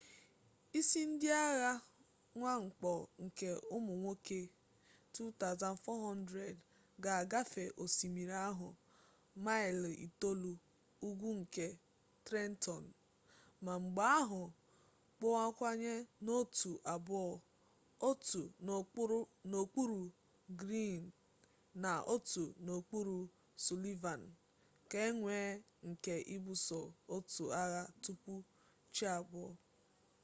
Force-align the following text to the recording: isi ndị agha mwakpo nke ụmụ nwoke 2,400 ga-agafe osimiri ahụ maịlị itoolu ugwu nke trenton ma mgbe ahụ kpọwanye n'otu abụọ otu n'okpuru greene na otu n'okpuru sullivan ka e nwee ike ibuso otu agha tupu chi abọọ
isi 0.79 1.01
ndị 1.11 1.27
agha 1.47 1.71
mwakpo 2.39 2.91
nke 3.23 3.49
ụmụ 3.75 3.93
nwoke 4.01 4.39
2,400 5.15 6.55
ga-agafe 7.03 7.63
osimiri 7.81 8.35
ahụ 8.49 8.67
maịlị 9.43 9.91
itoolu 10.05 10.51
ugwu 11.07 11.29
nke 11.41 11.65
trenton 12.27 12.83
ma 13.65 13.73
mgbe 13.83 14.03
ahụ 14.19 14.41
kpọwanye 15.17 15.93
n'otu 16.25 16.71
abụọ 16.93 17.33
otu 18.09 18.41
n'okpuru 19.49 19.99
greene 20.59 21.09
na 21.83 21.91
otu 22.13 22.43
n'okpuru 22.65 23.17
sullivan 23.65 24.21
ka 24.89 24.97
e 25.07 25.11
nwee 25.17 25.49
ike 25.91 26.15
ibuso 26.35 26.79
otu 27.15 27.43
agha 27.61 27.81
tupu 28.03 28.33
chi 28.95 29.05
abọọ 29.19 29.51